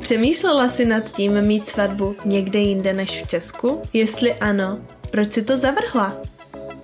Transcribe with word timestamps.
Přemýšlela 0.00 0.68
jsi 0.68 0.84
nad 0.84 1.10
tím 1.10 1.42
mít 1.42 1.68
svatbu 1.68 2.16
někde 2.24 2.58
jinde 2.58 2.92
než 2.92 3.22
v 3.22 3.28
Česku? 3.28 3.82
Jestli 3.92 4.34
ano, 4.34 4.78
proč 5.10 5.32
si 5.32 5.42
to 5.42 5.56
zavrhla? 5.56 6.16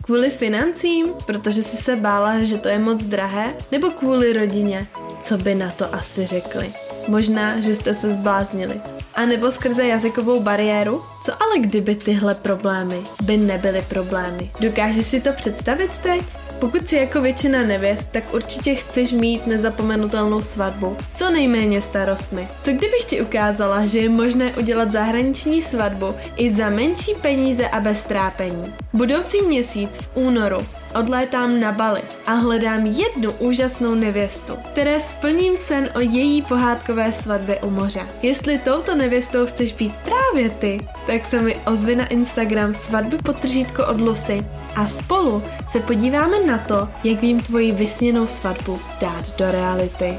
Kvůli 0.03 0.31
financím, 0.31 1.07
protože 1.27 1.63
jsi 1.63 1.77
se 1.77 1.97
bála, 1.97 2.43
že 2.43 2.59
to 2.59 2.69
je 2.69 2.79
moc 2.79 3.03
drahé? 3.03 3.55
Nebo 3.73 3.91
kvůli 3.91 4.33
rodině? 4.33 4.87
Co 5.23 5.39
by 5.39 5.55
na 5.55 5.71
to 5.71 5.95
asi 5.95 6.27
řekli? 6.27 6.73
Možná, 7.09 7.61
že 7.61 7.75
jste 7.75 7.95
se 7.95 8.11
zbláznili. 8.11 8.81
A 9.15 9.27
nebo 9.27 9.51
skrze 9.51 9.87
jazykovou 9.87 10.41
bariéru? 10.41 11.03
Co 11.25 11.43
ale 11.43 11.59
kdyby 11.59 11.95
tyhle 11.95 12.35
problémy 12.35 13.01
by 13.23 13.37
nebyly 13.37 13.85
problémy? 13.89 14.51
Dokážeš 14.61 15.07
si 15.07 15.21
to 15.21 15.33
představit 15.33 15.99
teď? 15.99 16.23
Pokud 16.61 16.89
si 16.89 16.97
jako 16.97 17.21
většina 17.21 17.63
nevěst, 17.63 18.09
tak 18.11 18.35
určitě 18.35 18.75
chceš 18.75 19.13
mít 19.13 19.47
nezapomenutelnou 19.47 20.43
svatbu 20.43 20.97
s 21.01 21.19
co 21.19 21.31
nejméně 21.31 21.81
starostmi. 21.81 22.49
Co 22.63 22.71
kdybych 22.71 23.05
ti 23.07 23.23
ukázala, 23.23 23.87
že 23.87 23.99
je 23.99 24.09
možné 24.09 24.57
udělat 24.57 24.91
zahraniční 24.91 25.63
svatbu 25.63 26.15
i 26.37 26.55
za 26.55 26.71
menší 26.71 27.15
peníze 27.15 27.69
a 27.69 27.81
bez 27.81 28.03
trápení? 28.03 28.75
Budoucí 28.93 29.43
měsíc 29.43 29.97
v 29.97 30.09
únoru 30.15 30.67
odlétám 30.95 31.61
na 31.61 31.73
Bali 31.73 32.03
a 32.27 32.33
hledám 32.33 32.87
jednu 32.87 33.33
úžasnou 33.33 33.95
nevěstu, 33.95 34.57
které 34.73 35.01
splním 35.01 35.57
sen 35.57 35.91
o 35.97 36.01
její 36.01 36.43
pohádkové 36.43 37.13
svatbě 37.13 37.57
u 37.61 37.71
moře. 37.71 38.07
Jestli 38.23 38.59
touto 38.59 38.95
nevěstou 38.95 39.47
chceš 39.47 39.73
být 39.73 39.95
právě 39.97 40.51
ty, 40.51 40.89
tak 41.07 41.25
se 41.25 41.43
mi 41.43 41.57
ozvi 41.67 41.97
na 41.97 42.07
Instagram 42.07 42.75
svatby 42.75 43.19
potržítko 43.19 43.87
od 43.87 44.01
Lucy 44.01 44.45
a 44.77 44.89
spolu 44.89 45.43
se 45.67 45.81
podíváme 45.81 46.47
na 46.47 46.59
to, 46.59 46.89
jak 47.05 47.21
vím 47.21 47.41
tvoji 47.41 47.73
vysněnou 47.73 48.27
svatbu 48.27 48.81
dát 49.01 49.37
do 49.39 49.51
reality. 49.51 50.15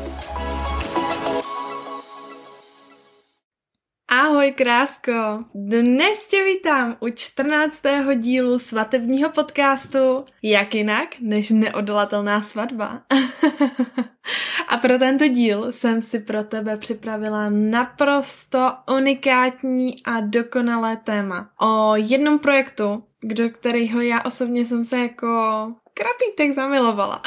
Krásko! 4.60 5.44
Dnes 5.56 6.28
tě 6.28 6.44
vítám 6.44 6.98
u 7.00 7.10
14. 7.10 7.82
dílu 8.16 8.60
svatebního 8.60 9.30
podcastu 9.30 10.26
Jak 10.44 10.76
jinak 10.76 11.08
než 11.20 11.50
neodolatelná 11.50 12.42
svatba. 12.42 13.02
A 14.68 14.78
pro 14.78 15.00
tento 15.00 15.28
díl 15.28 15.72
jsem 15.72 16.02
si 16.02 16.20
pro 16.20 16.44
tebe 16.44 16.78
připravila 16.78 17.50
naprosto 17.50 18.72
unikátní 18.98 20.04
a 20.06 20.20
dokonalé 20.20 20.98
téma 20.98 21.50
o 21.62 21.96
jednom 21.96 22.40
projektu, 22.40 23.04
do 23.24 23.50
kterého 23.50 24.02
já 24.02 24.22
osobně 24.22 24.66
jsem 24.66 24.84
se 24.84 24.98
jako 24.98 25.28
krapítek 25.94 26.56
zamilovala. 26.56 27.22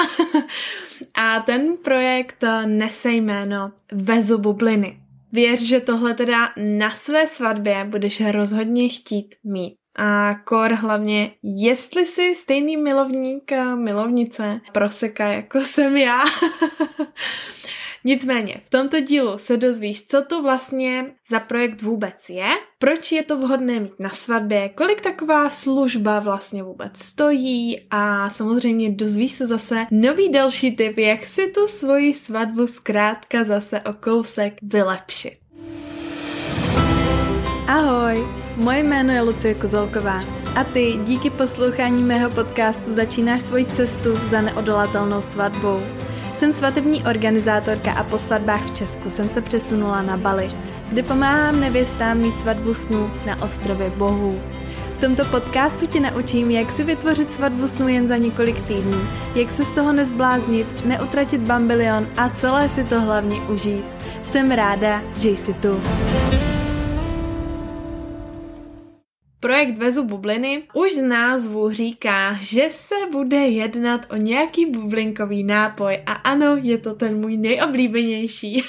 a 1.15 1.41
ten 1.41 1.77
projekt 1.85 2.45
nese 2.67 3.11
jméno 3.11 3.73
Vezu 3.93 4.39
bubliny. 4.39 5.02
Věř, 5.33 5.61
že 5.61 5.81
tohle 5.81 6.15
teda 6.15 6.49
na 6.57 6.91
své 6.91 7.27
svatbě 7.29 7.85
budeš 7.85 8.23
rozhodně 8.31 8.89
chtít 8.89 9.35
mít. 9.45 9.77
A 9.99 10.35
kor 10.35 10.73
hlavně, 10.73 11.31
jestli 11.43 12.07
jsi 12.07 12.35
stejný 12.35 12.77
milovník 12.77 13.53
milovnice 13.75 14.61
proseka, 14.73 15.27
jako 15.27 15.61
jsem 15.61 15.97
já, 15.97 16.25
Nicméně, 18.05 18.61
v 18.65 18.71
tomto 18.71 19.01
dílu 19.01 19.39
se 19.39 19.57
dozvíš, 19.57 20.07
co 20.07 20.23
to 20.23 20.43
vlastně 20.43 21.05
za 21.31 21.41
projekt 21.41 21.83
vůbec 21.83 22.29
je, 22.29 22.49
proč 22.79 23.13
je 23.13 23.23
to 23.23 23.39
vhodné 23.39 23.81
mít 23.81 24.01
na 24.01 24.11
svatbě, 24.11 24.69
kolik 24.69 25.01
taková 25.01 25.51
služba 25.51 26.21
vlastně 26.21 26.63
vůbec 26.63 26.99
stojí 26.99 27.81
a 27.91 28.31
samozřejmě 28.31 28.91
dozvíš 28.91 29.33
se 29.33 29.47
zase 29.47 29.87
nový 29.91 30.29
další 30.29 30.77
tip, 30.77 30.99
jak 30.99 31.27
si 31.27 31.47
tu 31.47 31.67
svoji 31.67 32.15
svatbu 32.15 32.67
zkrátka 32.67 33.45
zase 33.45 33.81
o 33.81 33.93
kousek 33.93 34.55
vylepšit. 34.63 35.35
Ahoj, 37.67 38.27
moje 38.57 38.83
jméno 38.83 39.13
je 39.13 39.21
Lucie 39.21 39.55
Kozelková 39.55 40.25
a 40.57 40.65
ty 40.65 40.99
díky 41.05 41.31
poslouchání 41.31 42.03
mého 42.03 42.31
podcastu 42.31 42.93
začínáš 42.93 43.43
svoji 43.43 43.65
cestu 43.65 44.17
za 44.31 44.41
neodolatelnou 44.41 45.23
svatbou. 45.23 45.83
Jsem 46.35 46.53
svatební 46.53 47.05
organizátorka 47.05 47.93
a 47.93 48.05
po 48.05 48.19
svatbách 48.19 48.65
v 48.67 48.75
Česku 48.75 49.11
jsem 49.11 49.29
se 49.29 49.41
přesunula 49.41 50.03
na 50.03 50.17
Bali, 50.17 50.51
kde 50.89 51.03
pomáhám 51.03 51.61
nevěstám 51.61 52.19
mít 52.19 52.41
svatbu 52.41 52.75
snů 52.75 53.11
na 53.27 53.43
ostrově 53.43 53.91
Bohů. 53.91 54.41
V 54.93 54.99
tomto 54.99 55.25
podcastu 55.25 55.87
ti 55.87 56.01
naučím, 56.01 56.51
jak 56.51 56.73
si 56.73 56.85
vytvořit 56.85 57.35
svatbu 57.35 57.69
snů 57.69 57.89
jen 57.89 58.09
za 58.09 58.17
několik 58.17 58.63
týdnů, 58.63 58.99
jak 59.35 59.51
se 59.51 59.65
z 59.65 59.71
toho 59.71 59.93
nezbláznit, 59.93 60.85
neutratit 60.85 61.41
bambilion 61.41 62.09
a 62.17 62.29
celé 62.29 62.69
si 62.69 62.85
to 62.85 63.01
hlavně 63.01 63.41
užít. 63.41 63.85
Jsem 64.23 64.51
ráda, 64.51 65.03
že 65.17 65.29
jsi 65.31 65.55
tu. 65.55 65.81
Projekt 69.43 69.79
Vezu 69.79 70.05
bubliny 70.05 70.63
už 70.75 70.93
z 70.93 71.03
názvu 71.03 71.71
říká, 71.71 72.39
že 72.41 72.69
se 72.71 72.95
bude 73.13 73.37
jednat 73.37 74.07
o 74.11 74.17
nějaký 74.17 74.67
bublinkový 74.67 75.45
nápoj 75.45 76.03
a 76.07 76.13
ano, 76.13 76.57
je 76.63 76.79
to 76.79 76.95
ten 76.95 77.21
můj 77.21 77.37
nejoblíbenější 77.37 78.63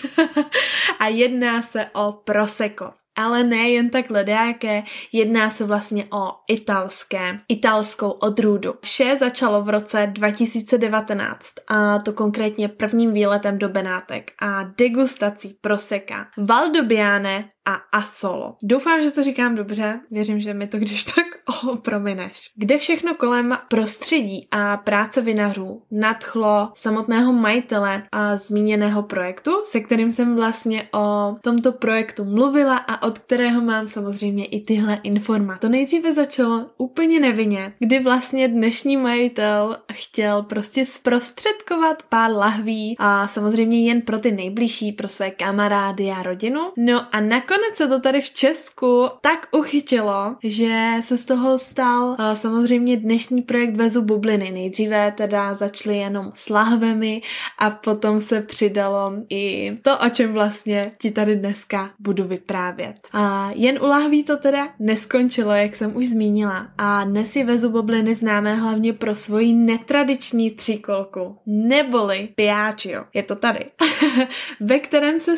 a 0.99 1.07
jedná 1.07 1.61
se 1.61 1.85
o 1.93 2.11
Prosecco. 2.11 3.02
Ale 3.17 3.43
ne 3.43 3.69
jen 3.69 3.89
tak 3.89 4.09
ledáké, 4.09 4.83
jedná 5.11 5.49
se 5.49 5.65
vlastně 5.65 6.05
o 6.13 6.31
italské, 6.49 7.39
italskou 7.49 8.09
odrůdu. 8.09 8.73
Vše 8.81 9.17
začalo 9.19 9.63
v 9.63 9.69
roce 9.69 10.07
2019 10.11 11.47
a 11.67 11.99
to 11.99 12.13
konkrétně 12.13 12.67
prvním 12.67 13.13
výletem 13.13 13.59
do 13.59 13.69
Benátek 13.69 14.31
a 14.41 14.63
degustací 14.77 15.57
proseka 15.61 16.27
Valdobiane 16.37 17.49
a 17.65 17.73
Asolo. 17.73 18.55
Doufám, 18.63 19.01
že 19.01 19.11
to 19.11 19.23
říkám 19.23 19.55
dobře, 19.55 19.99
věřím, 20.11 20.39
že 20.39 20.53
mi 20.53 20.67
to 20.67 20.77
když 20.77 21.03
tak 21.03 21.25
oh, 21.49 21.77
promineš. 21.77 22.51
Kde 22.55 22.77
všechno 22.77 23.15
kolem 23.15 23.57
prostředí 23.67 24.47
a 24.51 24.77
práce 24.77 25.21
vinařů 25.21 25.81
nadchlo 25.91 26.71
samotného 26.73 27.33
majitele 27.33 28.03
a 28.11 28.37
zmíněného 28.37 29.03
projektu, 29.03 29.51
se 29.63 29.79
kterým 29.79 30.11
jsem 30.11 30.35
vlastně 30.35 30.89
o 30.93 31.35
tomto 31.41 31.71
projektu 31.71 32.25
mluvila 32.25 32.77
a 32.77 33.07
od 33.07 33.19
kterého 33.19 33.61
mám 33.61 33.87
samozřejmě 33.87 34.45
i 34.45 34.61
tyhle 34.61 34.99
informace. 35.03 35.59
To 35.59 35.69
nejdříve 35.69 36.13
začalo 36.13 36.65
úplně 36.77 37.19
nevinně, 37.19 37.73
kdy 37.79 37.99
vlastně 37.99 38.47
dnešní 38.47 38.97
majitel 38.97 39.77
chtěl 39.93 40.43
prostě 40.43 40.85
zprostředkovat 40.85 42.03
pár 42.09 42.31
lahví 42.31 42.95
a 42.99 43.27
samozřejmě 43.27 43.87
jen 43.87 44.01
pro 44.01 44.19
ty 44.19 44.31
nejbližší, 44.31 44.91
pro 44.91 45.07
své 45.07 45.31
kamarády 45.31 46.11
a 46.11 46.23
rodinu. 46.23 46.61
No 46.77 47.15
a 47.15 47.19
nakonec 47.19 47.75
se 47.75 47.87
to 47.87 47.99
tady 47.99 48.21
v 48.21 48.29
Česku 48.29 49.07
tak 49.21 49.47
uchytilo, 49.51 50.35
že 50.43 50.91
se 51.01 51.17
z 51.17 51.25
toho 51.25 51.32
stal 51.57 52.07
uh, 52.09 52.33
samozřejmě 52.33 52.97
dnešní 52.97 53.41
projekt 53.41 53.77
Vezu 53.77 54.01
bubliny. 54.01 54.51
Nejdříve 54.51 55.13
teda 55.17 55.55
začaly 55.55 55.97
jenom 55.97 56.31
s 56.35 56.49
lahvemi 56.49 57.21
a 57.59 57.69
potom 57.69 58.21
se 58.21 58.41
přidalo 58.41 59.13
i 59.29 59.71
to, 59.81 59.91
o 60.05 60.09
čem 60.09 60.33
vlastně 60.33 60.91
ti 61.01 61.11
tady 61.11 61.35
dneska 61.35 61.91
budu 61.99 62.23
vyprávět. 62.23 62.95
A 63.13 63.51
jen 63.55 63.79
u 63.81 63.87
lahví 63.87 64.23
to 64.23 64.37
teda 64.37 64.69
neskončilo, 64.79 65.51
jak 65.51 65.75
jsem 65.75 65.97
už 65.97 66.07
zmínila. 66.07 66.67
A 66.77 67.03
dnes 67.03 67.35
je 67.35 67.45
Vezu 67.45 67.69
bubliny 67.69 68.15
známé 68.15 68.55
hlavně 68.55 68.93
pro 68.93 69.15
svoji 69.15 69.55
netradiční 69.55 70.51
tříkolku, 70.51 71.37
neboli 71.45 72.29
Piaggio. 72.35 73.03
Je 73.13 73.23
to 73.23 73.35
tady. 73.35 73.65
ve 74.59 74.79
kterém 74.79 75.19
se 75.19 75.31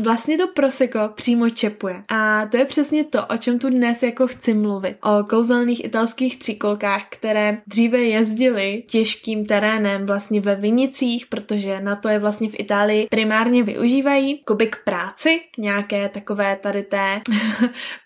vlastně 0.00 0.38
to 0.38 0.46
proseko 0.46 0.98
přímo 1.14 1.50
čepuje. 1.50 2.02
A 2.08 2.46
to 2.46 2.56
je 2.56 2.64
přesně 2.64 3.04
to, 3.04 3.26
o 3.26 3.36
čem 3.36 3.58
tu 3.58 3.70
dnes 3.70 4.02
jako 4.02 4.26
chci 4.26 4.54
mluvit. 4.54 4.96
O 5.02 5.24
kouzelných 5.24 5.84
italských 5.84 6.38
tříkolkách, 6.38 7.02
které 7.10 7.58
dříve 7.66 7.98
jezdily 7.98 8.82
těžkým 8.90 9.46
terénem 9.46 10.06
vlastně 10.06 10.40
ve 10.40 10.54
vinicích, 10.54 11.26
protože 11.26 11.80
na 11.80 11.96
to 11.96 12.08
je 12.08 12.18
vlastně 12.18 12.48
v 12.48 12.60
Itálii 12.60 13.06
primárně 13.10 13.62
využívají, 13.62 14.38
kubik 14.38 14.76
práci, 14.84 15.40
nějaké 15.58 16.08
takové 16.08 16.56
tady 16.56 16.82
té 16.82 17.20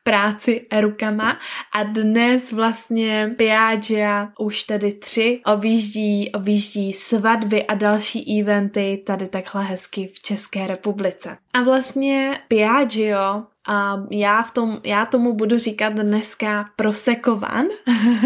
práci 0.06 0.62
rukama. 0.81 1.38
A 1.75 1.82
dnes 1.82 2.53
vlastně 2.53 3.35
Piaggia 3.37 4.29
už 4.38 4.62
tady 4.62 4.93
tři 4.93 5.41
objíždí, 5.47 6.32
objíždí 6.32 6.93
svatby 6.93 7.67
a 7.67 7.75
další 7.75 8.41
eventy 8.41 9.03
tady 9.06 9.29
takhle 9.29 9.64
hezky 9.64 10.06
v 10.06 10.20
České 10.20 10.67
republice. 10.67 11.37
A 11.53 11.62
vlastně 11.62 12.38
Piaggio 12.49 13.43
a 13.69 13.97
já, 14.11 14.43
v 14.43 14.50
tom, 14.50 14.81
já 14.85 15.06
tomu 15.06 15.32
budu 15.32 15.58
říkat 15.58 15.93
dneska 15.93 16.64
Prosekovan, 16.76 17.67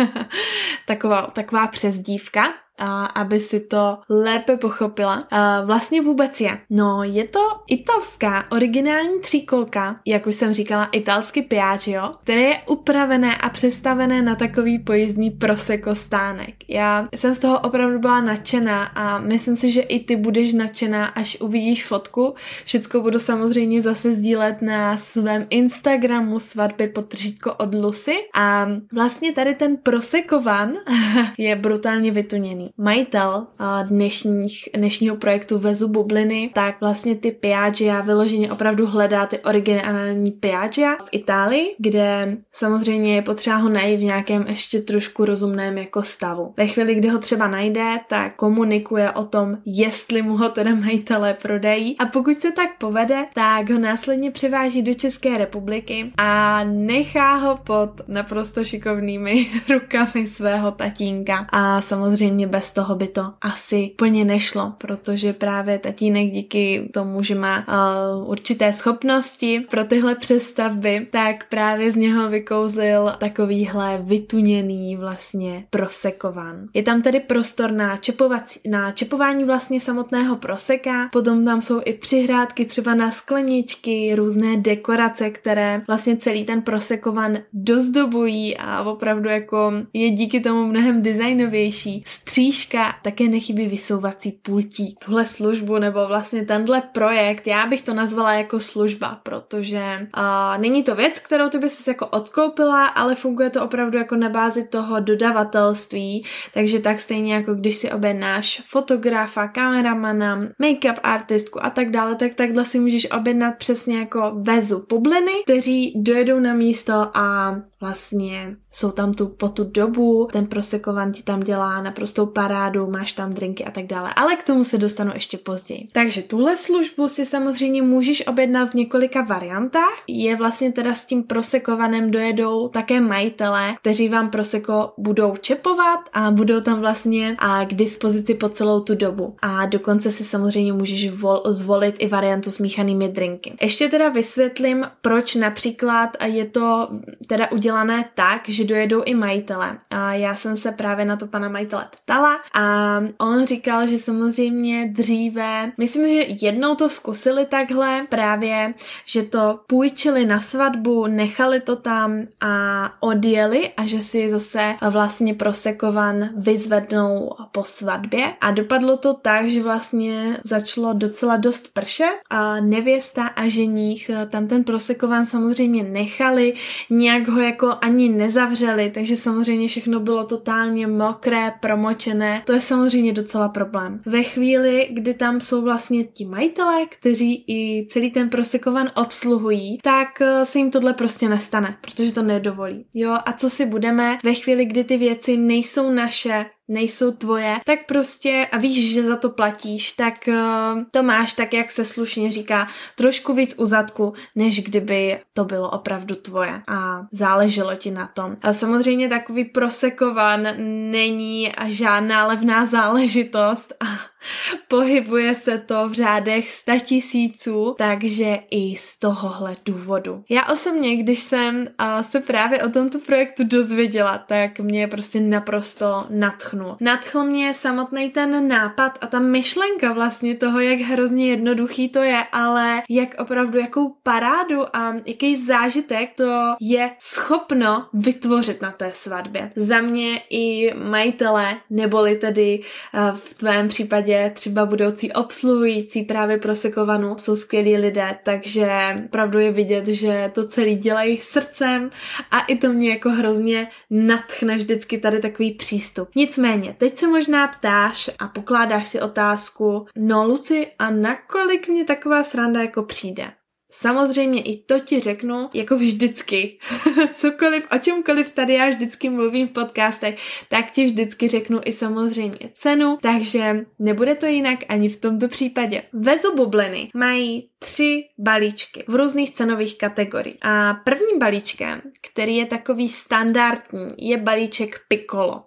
taková, 0.86 1.22
taková 1.22 1.66
přezdívka, 1.66 2.42
a 2.80 3.04
aby 3.06 3.40
si 3.40 3.60
to 3.60 3.98
lépe 4.10 4.56
pochopila. 4.56 5.22
A 5.30 5.64
vlastně 5.64 6.02
vůbec 6.02 6.40
je. 6.40 6.58
No, 6.70 7.02
je 7.02 7.24
to 7.24 7.40
italská 7.68 8.44
originální 8.52 9.20
tříkolka, 9.20 10.00
jak 10.06 10.26
už 10.26 10.34
jsem 10.34 10.54
říkala, 10.54 10.84
italsky 10.84 11.42
Piaggio, 11.42 12.14
které 12.22 12.40
je 12.40 12.58
upravené 12.68 13.36
a 13.36 13.48
přestavené 13.48 14.22
na 14.22 14.34
takový 14.34 14.78
pojízdný 14.78 15.30
proseko 15.30 15.94
stánek. 15.94 16.54
Já 16.68 17.08
jsem 17.16 17.34
z 17.34 17.38
toho 17.38 17.60
opravdu 17.60 17.98
byla 17.98 18.20
nadšená 18.20 18.84
a 18.84 19.20
myslím 19.20 19.56
si, 19.56 19.70
že 19.70 19.80
i 19.80 20.04
ty 20.04 20.16
budeš 20.16 20.52
nadšená, 20.52 21.06
až 21.06 21.36
uvidíš 21.40 21.86
fotku. 21.86 22.34
Všecko 22.64 23.00
budu 23.00 23.18
samozřejmě 23.18 23.82
zase 23.82 24.14
sdílet 24.14 24.62
na 24.62 24.96
svém 24.96 25.46
Instagramu 25.50 26.38
svatby 26.38 26.88
potržítko 26.88 27.54
od 27.54 27.74
Lucy 27.74 28.14
a 28.34 28.68
vlastně 28.92 29.32
tady 29.32 29.54
ten 29.54 29.76
prosekovan 29.76 30.72
je 31.38 31.56
brutálně 31.56 32.10
vytuněný. 32.10 32.69
Majitel 32.78 33.46
dnešních, 33.82 34.68
dnešního 34.76 35.16
projektu 35.16 35.58
Vezu 35.58 35.88
bubliny, 35.88 36.50
tak 36.54 36.80
vlastně 36.80 37.14
ty 37.14 37.30
Piaggia 37.30 38.00
vyloženě 38.00 38.52
opravdu 38.52 38.86
hledá 38.86 39.26
ty 39.26 39.38
originální 39.38 40.30
Piaggia 40.30 40.96
v 40.96 41.08
Itálii, 41.12 41.74
kde 41.78 42.36
samozřejmě 42.52 43.14
je 43.14 43.22
potřeba 43.22 43.56
ho 43.56 43.68
najít 43.68 44.00
v 44.00 44.04
nějakém 44.04 44.44
ještě 44.48 44.80
trošku 44.80 45.24
rozumném 45.24 45.78
jako 45.78 46.02
stavu. 46.02 46.54
Ve 46.56 46.66
chvíli, 46.66 46.94
kdy 46.94 47.08
ho 47.08 47.18
třeba 47.18 47.48
najde, 47.48 48.00
tak 48.08 48.36
komunikuje 48.36 49.10
o 49.10 49.24
tom, 49.24 49.58
jestli 49.64 50.22
mu 50.22 50.36
ho 50.36 50.48
teda 50.48 50.74
majitelé 50.74 51.34
prodají 51.34 51.96
a 51.98 52.06
pokud 52.06 52.40
se 52.40 52.52
tak 52.52 52.78
povede, 52.78 53.26
tak 53.34 53.70
ho 53.70 53.78
následně 53.78 54.30
převáží 54.30 54.82
do 54.82 54.94
České 54.94 55.38
republiky 55.38 56.12
a 56.18 56.60
nechá 56.64 57.34
ho 57.34 57.56
pod 57.56 57.90
naprosto 58.08 58.64
šikovnými 58.64 59.46
rukami 59.70 60.26
svého 60.26 60.70
tatínka. 60.70 61.46
A 61.52 61.80
samozřejmě 61.80 62.46
bez 62.50 62.72
toho 62.72 62.94
by 62.94 63.08
to 63.08 63.32
asi 63.40 63.90
plně 63.96 64.24
nešlo, 64.24 64.72
protože 64.78 65.32
právě 65.32 65.78
tatínek 65.78 66.30
díky 66.30 66.88
tomu, 66.94 67.22
že 67.22 67.34
má 67.34 67.58
uh, 67.58 68.30
určité 68.30 68.72
schopnosti 68.72 69.66
pro 69.70 69.84
tyhle 69.84 70.14
přestavby, 70.14 71.06
tak 71.10 71.48
právě 71.48 71.92
z 71.92 71.96
něho 71.96 72.28
vykouzil 72.28 73.12
takovýhle 73.18 73.98
vytuněný 74.02 74.96
vlastně 74.96 75.64
prosekovan. 75.70 76.66
Je 76.74 76.82
tam 76.82 77.02
tedy 77.02 77.20
prostor 77.20 77.72
na, 77.72 77.96
čepovací, 77.96 78.60
na 78.70 78.92
čepování 78.92 79.44
vlastně 79.44 79.80
samotného 79.80 80.36
proseka, 80.36 81.08
potom 81.12 81.44
tam 81.44 81.62
jsou 81.62 81.80
i 81.84 81.92
přihrádky 81.92 82.64
třeba 82.64 82.94
na 82.94 83.10
skleničky, 83.10 84.14
různé 84.14 84.56
dekorace, 84.56 85.30
které 85.30 85.82
vlastně 85.86 86.16
celý 86.16 86.44
ten 86.44 86.62
prosekovan 86.62 87.38
dozdobují 87.52 88.56
a 88.56 88.82
opravdu 88.82 89.28
jako 89.28 89.72
je 89.92 90.10
díky 90.10 90.40
tomu 90.40 90.66
mnohem 90.66 91.02
designovější. 91.02 92.02
Střížka, 92.40 92.94
také 93.02 93.28
nechybí 93.28 93.66
vysouvací 93.68 94.32
pultík. 94.32 95.04
Tuhle 95.04 95.26
službu 95.26 95.78
nebo 95.78 96.08
vlastně 96.08 96.44
tenhle 96.44 96.80
projekt, 96.80 97.46
já 97.46 97.66
bych 97.66 97.82
to 97.82 97.94
nazvala 97.94 98.32
jako 98.32 98.60
služba, 98.60 99.20
protože 99.22 100.08
uh, 100.16 100.62
není 100.62 100.82
to 100.82 100.94
věc, 100.94 101.18
kterou 101.18 101.48
ty 101.48 101.58
bys 101.58 101.88
jako 101.88 102.06
odkoupila, 102.06 102.86
ale 102.86 103.14
funguje 103.14 103.50
to 103.50 103.64
opravdu 103.64 103.98
jako 103.98 104.16
na 104.16 104.28
bázi 104.28 104.68
toho 104.68 105.00
dodavatelství, 105.00 106.24
takže 106.54 106.78
tak 106.78 107.00
stejně 107.00 107.34
jako 107.34 107.54
když 107.54 107.76
si 107.76 107.90
objednáš 107.90 108.62
fotografa, 108.66 109.48
kameramana, 109.48 110.40
make-up 110.62 110.98
artistku 111.02 111.64
a 111.64 111.70
tak 111.70 111.90
dále, 111.90 112.14
tak 112.14 112.34
takhle 112.34 112.64
si 112.64 112.80
můžeš 112.80 113.10
objednat 113.10 113.54
přesně 113.58 113.98
jako 113.98 114.32
vezu 114.34 114.86
bubliny, 114.88 115.32
kteří 115.44 115.94
dojedou 115.96 116.40
na 116.40 116.54
místo 116.54 117.10
a 117.14 117.56
vlastně 117.80 118.56
jsou 118.70 118.90
tam 118.90 119.14
tu 119.14 119.28
po 119.28 119.48
tu 119.48 119.64
dobu, 119.64 120.28
ten 120.32 120.46
prosekovan 120.46 121.12
ti 121.12 121.22
tam 121.22 121.40
dělá 121.40 121.82
naprostou 121.82 122.29
parádu, 122.30 122.86
máš 122.90 123.12
tam 123.12 123.32
drinky 123.32 123.64
a 123.64 123.70
tak 123.70 123.86
dále, 123.86 124.10
ale 124.16 124.36
k 124.36 124.44
tomu 124.44 124.64
se 124.64 124.78
dostanu 124.78 125.10
ještě 125.14 125.38
později. 125.38 125.88
Takže 125.92 126.22
tuhle 126.22 126.56
službu 126.56 127.08
si 127.08 127.26
samozřejmě 127.26 127.82
můžeš 127.82 128.26
objednat 128.26 128.70
v 128.70 128.74
několika 128.74 129.22
variantách. 129.22 129.98
Je 130.06 130.36
vlastně 130.36 130.72
teda 130.72 130.94
s 130.94 131.04
tím 131.04 131.22
prosekovanem 131.22 132.10
dojedou 132.10 132.68
také 132.68 133.00
majitelé, 133.00 133.74
kteří 133.80 134.08
vám 134.08 134.30
proseko 134.30 134.92
budou 134.98 135.36
čepovat 135.36 136.00
a 136.12 136.30
budou 136.30 136.60
tam 136.60 136.80
vlastně 136.80 137.36
a 137.38 137.64
k 137.64 137.74
dispozici 137.74 138.34
po 138.34 138.48
celou 138.48 138.80
tu 138.80 138.94
dobu. 138.94 139.36
A 139.42 139.66
dokonce 139.66 140.12
si 140.12 140.24
samozřejmě 140.24 140.72
můžeš 140.72 141.12
vol- 141.12 141.42
zvolit 141.52 141.96
i 141.98 142.08
variantu 142.08 142.50
s 142.50 142.58
míchanými 142.58 143.08
drinky. 143.08 143.52
Ještě 143.62 143.88
teda 143.88 144.08
vysvětlím, 144.08 144.86
proč 145.00 145.34
například 145.34 146.16
je 146.24 146.44
to 146.44 146.88
teda 147.26 147.50
udělané 147.50 148.04
tak, 148.14 148.48
že 148.48 148.64
dojedou 148.64 149.02
i 149.04 149.14
majitele. 149.14 149.78
A 149.90 150.14
já 150.14 150.34
jsem 150.34 150.56
se 150.56 150.72
právě 150.72 151.04
na 151.04 151.16
to 151.16 151.26
pana 151.26 151.48
majitele 151.48 151.86
ptala 151.90 152.19
a 152.54 152.96
on 153.18 153.46
říkal, 153.46 153.86
že 153.86 153.98
samozřejmě 153.98 154.88
dříve, 154.92 155.72
myslím, 155.78 156.08
že 156.08 156.46
jednou 156.46 156.74
to 156.74 156.88
zkusili 156.88 157.46
takhle, 157.46 158.06
právě, 158.08 158.74
že 159.04 159.22
to 159.22 159.60
půjčili 159.66 160.26
na 160.26 160.40
svatbu, 160.40 161.06
nechali 161.06 161.60
to 161.60 161.76
tam 161.76 162.22
a 162.40 162.84
odjeli 163.00 163.70
a 163.76 163.86
že 163.86 164.00
si 164.00 164.30
zase 164.30 164.74
vlastně 164.90 165.34
prosekovan 165.34 166.28
vyzvednou 166.36 167.30
po 167.52 167.64
svatbě 167.64 168.32
a 168.40 168.50
dopadlo 168.50 168.96
to 168.96 169.14
tak, 169.14 169.48
že 169.48 169.62
vlastně 169.62 170.36
začalo 170.44 170.92
docela 170.92 171.36
dost 171.36 171.68
pršet 171.72 172.14
a 172.30 172.60
nevěsta 172.60 173.26
a 173.26 173.48
ženích 173.48 174.10
tam 174.28 174.46
ten 174.46 174.64
prosekovan 174.64 175.26
samozřejmě 175.26 175.82
nechali, 175.82 176.54
nějak 176.90 177.28
ho 177.28 177.40
jako 177.40 177.74
ani 177.80 178.08
nezavřeli, 178.08 178.90
takže 178.90 179.16
samozřejmě 179.16 179.68
všechno 179.68 180.00
bylo 180.00 180.24
totálně 180.24 180.86
mokré, 180.86 181.52
promočené. 181.60 182.09
To 182.46 182.52
je 182.52 182.60
samozřejmě 182.60 183.12
docela 183.12 183.48
problém. 183.48 183.98
Ve 184.06 184.22
chvíli, 184.22 184.88
kdy 184.92 185.14
tam 185.14 185.40
jsou 185.40 185.62
vlastně 185.62 186.04
ti 186.04 186.24
majitelé, 186.24 186.86
kteří 186.86 187.44
i 187.48 187.86
celý 187.90 188.10
ten 188.10 188.28
prosekovan 188.28 188.90
obsluhují, 188.96 189.78
tak 189.82 190.20
eh, 190.20 190.46
se 190.46 190.58
jim 190.58 190.70
tohle 190.70 190.94
prostě 190.94 191.28
nestane, 191.28 191.76
protože 191.80 192.14
to 192.14 192.22
nedovolí. 192.22 192.86
Jo, 192.94 193.18
a 193.26 193.32
co 193.32 193.50
si 193.50 193.66
budeme 193.66 194.18
ve 194.24 194.34
chvíli, 194.34 194.64
kdy 194.64 194.84
ty 194.84 194.96
věci 194.96 195.36
nejsou 195.36 195.90
naše, 195.90 196.46
nejsou 196.70 197.10
tvoje, 197.10 197.56
tak 197.66 197.78
prostě 197.86 198.46
a 198.52 198.58
víš, 198.58 198.94
že 198.94 199.02
za 199.02 199.16
to 199.16 199.30
platíš, 199.30 199.92
tak 199.92 200.14
uh, 200.28 200.82
to 200.90 201.02
máš 201.02 201.32
tak, 201.32 201.54
jak 201.54 201.70
se 201.70 201.84
slušně 201.84 202.32
říká, 202.32 202.66
trošku 202.96 203.34
víc 203.34 203.54
u 203.56 203.66
zadku, 203.66 204.12
než 204.34 204.64
kdyby 204.64 205.20
to 205.34 205.44
bylo 205.44 205.70
opravdu 205.70 206.14
tvoje 206.14 206.62
a 206.68 207.06
záleželo 207.12 207.74
ti 207.74 207.90
na 207.90 208.06
tom. 208.06 208.36
A 208.42 208.54
samozřejmě 208.54 209.08
takový 209.08 209.44
prosekovan 209.44 210.48
není 210.90 211.52
žádná 211.66 212.26
levná 212.26 212.66
záležitost 212.66 213.72
a 213.80 213.86
pohybuje 214.68 215.34
se 215.34 215.58
to 215.58 215.88
v 215.88 215.92
řádech 215.92 216.50
sta 216.50 216.78
tisíců, 216.78 217.74
takže 217.78 218.38
i 218.50 218.76
z 218.76 218.98
tohohle 218.98 219.56
důvodu. 219.66 220.24
Já 220.28 220.46
osobně, 220.46 220.96
když 220.96 221.18
jsem 221.20 221.56
uh, 221.58 222.02
se 222.02 222.20
právě 222.20 222.62
o 222.62 222.68
tomto 222.68 222.98
projektu 222.98 223.44
dozvěděla, 223.44 224.18
tak 224.18 224.60
mě 224.60 224.88
prostě 224.88 225.20
naprosto 225.20 226.06
natchnul 226.10 226.59
nadchnul. 226.60 226.76
Nadchl 226.80 227.24
mě 227.24 227.54
samotný 227.54 228.10
ten 228.10 228.48
nápad 228.48 228.98
a 229.00 229.06
ta 229.06 229.20
myšlenka 229.20 229.92
vlastně 229.92 230.36
toho, 230.36 230.60
jak 230.60 230.80
hrozně 230.80 231.30
jednoduchý 231.30 231.88
to 231.88 232.02
je, 232.02 232.24
ale 232.32 232.82
jak 232.88 233.14
opravdu 233.18 233.58
jakou 233.58 233.94
parádu 234.02 234.76
a 234.76 234.94
jaký 235.06 235.36
zážitek 235.36 236.10
to 236.16 236.54
je 236.60 236.90
schopno 236.98 237.86
vytvořit 237.92 238.62
na 238.62 238.70
té 238.70 238.90
svatbě. 238.94 239.52
Za 239.56 239.80
mě 239.80 240.20
i 240.30 240.74
majitele, 240.74 241.56
neboli 241.70 242.16
tedy 242.16 242.60
eh, 242.94 243.12
v 243.14 243.34
tvém 243.34 243.68
případě 243.68 244.32
třeba 244.34 244.66
budoucí 244.66 245.12
obsluhující 245.12 246.02
právě 246.02 246.38
prosekovanou, 246.38 247.16
jsou 247.18 247.36
skvělí 247.36 247.76
lidé, 247.76 248.18
takže 248.22 248.70
opravdu 249.04 249.38
je 249.38 249.52
vidět, 249.52 249.86
že 249.86 250.30
to 250.34 250.46
celý 250.46 250.76
dělají 250.76 251.16
srdcem 251.16 251.90
a 252.30 252.40
i 252.40 252.56
to 252.56 252.68
mě 252.68 252.90
jako 252.90 253.10
hrozně 253.10 253.68
natchne 253.90 254.56
vždycky 254.56 254.98
tady 254.98 255.18
takový 255.18 255.50
přístup. 255.50 256.08
Nicméně 256.14 256.49
Nicméně, 256.50 256.74
teď 256.78 256.98
se 256.98 257.08
možná 257.08 257.48
ptáš 257.48 258.10
a 258.18 258.28
pokládáš 258.28 258.88
si 258.88 259.00
otázku, 259.00 259.86
no 259.96 260.26
Luci, 260.26 260.66
a 260.78 260.90
nakolik 260.90 261.68
mě 261.68 261.84
taková 261.84 262.22
sranda 262.22 262.60
jako 262.60 262.82
přijde? 262.82 263.32
Samozřejmě 263.72 264.42
i 264.42 264.56
to 264.56 264.78
ti 264.80 265.00
řeknu, 265.00 265.50
jako 265.54 265.76
vždycky. 265.76 266.58
Cokoliv, 267.14 267.66
o 267.76 267.78
čemkoliv 267.78 268.30
tady 268.30 268.54
já 268.54 268.68
vždycky 268.68 269.10
mluvím 269.10 269.48
v 269.48 269.50
podcastech, 269.50 270.14
tak 270.48 270.70
ti 270.70 270.84
vždycky 270.84 271.28
řeknu 271.28 271.60
i 271.64 271.72
samozřejmě 271.72 272.38
cenu, 272.52 272.98
takže 273.02 273.66
nebude 273.78 274.14
to 274.14 274.26
jinak 274.26 274.58
ani 274.68 274.88
v 274.88 275.00
tomto 275.00 275.28
případě. 275.28 275.82
Vezu 275.92 276.36
bubliny 276.36 276.90
mají 276.94 277.49
tři 277.64 278.08
balíčky 278.18 278.84
v 278.88 278.94
různých 278.94 279.30
cenových 279.30 279.78
kategoriích. 279.78 280.36
A 280.42 280.74
prvním 280.74 281.18
balíčkem, 281.18 281.82
který 282.00 282.36
je 282.36 282.46
takový 282.46 282.88
standardní, 282.88 283.88
je 283.98 284.16
balíček 284.16 284.80
Piccolo. 284.88 285.44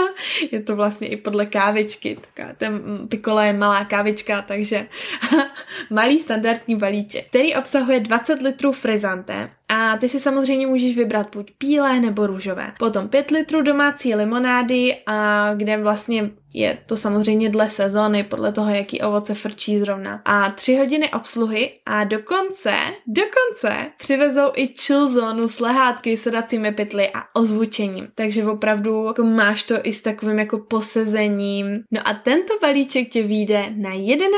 je 0.52 0.62
to 0.62 0.76
vlastně 0.76 1.08
i 1.08 1.16
podle 1.16 1.46
kávičky. 1.46 2.18
Taká, 2.34 2.52
ten 2.52 2.82
Piccolo 3.08 3.40
je 3.40 3.52
malá 3.52 3.84
kávička, 3.84 4.42
takže 4.42 4.88
malý 5.90 6.18
standardní 6.18 6.76
balíček, 6.76 7.28
který 7.28 7.54
obsahuje 7.54 8.00
20 8.00 8.42
litrů 8.42 8.72
frizante 8.72 9.50
a 9.74 9.96
ty 9.96 10.08
si 10.08 10.20
samozřejmě 10.20 10.66
můžeš 10.66 10.96
vybrat 10.96 11.36
buď 11.36 11.52
bílé 11.60 12.00
nebo 12.00 12.26
růžové. 12.26 12.72
Potom 12.78 13.08
5 13.08 13.30
litrů 13.30 13.62
domácí 13.62 14.14
limonády, 14.14 14.96
a 15.06 15.50
kde 15.54 15.76
vlastně 15.76 16.30
je 16.54 16.78
to 16.86 16.96
samozřejmě 16.96 17.50
dle 17.50 17.70
sezóny, 17.70 18.24
podle 18.24 18.52
toho, 18.52 18.74
jaký 18.74 19.00
ovoce 19.00 19.34
frčí 19.34 19.78
zrovna. 19.78 20.22
A 20.24 20.50
tři 20.50 20.76
hodiny 20.76 21.10
obsluhy 21.10 21.72
a 21.86 22.04
dokonce, 22.04 22.72
dokonce 23.06 23.86
přivezou 23.96 24.52
i 24.54 24.66
chill 24.66 25.10
zónu 25.10 25.48
s 25.48 25.60
lehátky, 25.60 26.16
sedacími 26.16 26.72
pytly 26.72 27.08
a 27.14 27.22
ozvučením. 27.34 28.08
Takže 28.14 28.44
opravdu 28.44 29.06
jako 29.06 29.22
máš 29.24 29.62
to 29.62 29.74
i 29.82 29.92
s 29.92 30.02
takovým 30.02 30.38
jako 30.38 30.58
posezením. 30.58 31.66
No 31.90 32.00
a 32.04 32.14
tento 32.14 32.54
balíček 32.62 33.08
tě 33.08 33.22
vyjde 33.22 33.64
na 33.76 33.90
11 33.92 34.34